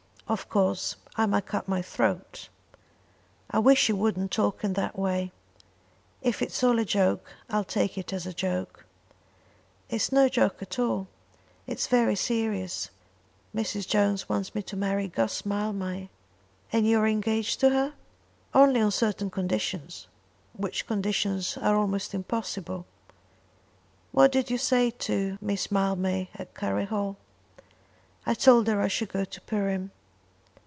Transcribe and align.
"Of 0.27 0.47
course 0.47 0.95
I 1.17 1.25
might 1.25 1.45
cut 1.47 1.67
my 1.67 1.81
throat." 1.81 2.47
"I 3.49 3.59
wish 3.59 3.89
you 3.89 3.97
wouldn't 3.97 4.31
talk 4.31 4.63
in 4.63 4.71
that 4.75 4.97
way. 4.97 5.33
If 6.21 6.41
it's 6.41 6.63
all 6.63 6.79
a 6.79 6.85
joke 6.85 7.33
I'll 7.49 7.65
take 7.65 7.97
it 7.97 8.13
as 8.13 8.25
a 8.25 8.31
joke." 8.31 8.85
"It's 9.89 10.09
no 10.13 10.29
joke 10.29 10.61
at 10.61 10.79
all; 10.79 11.09
it's 11.67 11.87
very 11.87 12.15
serious. 12.15 12.91
Mrs. 13.53 13.85
Jones 13.85 14.29
wants 14.29 14.55
me 14.55 14.61
to 14.61 14.77
marry 14.77 15.09
Guss 15.09 15.45
Mildmay." 15.45 16.09
"And 16.71 16.87
you 16.87 16.99
are 16.99 17.07
engaged 17.09 17.59
to 17.59 17.71
her?" 17.71 17.93
"Only 18.53 18.79
on 18.79 18.91
certain 18.91 19.29
conditions, 19.31 20.07
which 20.53 20.87
conditions 20.87 21.57
are 21.57 21.75
almost 21.75 22.13
impossible." 22.13 22.85
"What 24.13 24.31
did 24.31 24.49
you 24.49 24.57
say 24.57 24.91
to 24.91 25.37
Miss 25.41 25.69
Mildmay 25.69 26.29
at 26.35 26.53
Curry 26.53 26.85
Hall?" 26.85 27.17
"I 28.25 28.33
told 28.33 28.67
her 28.67 28.79
I 28.79 28.87
should 28.87 29.09
go 29.11 29.25
to 29.25 29.41
Perim." 29.41 29.89